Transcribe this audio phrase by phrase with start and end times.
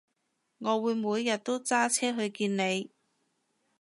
[0.57, 2.89] 我會每日都揸車去見你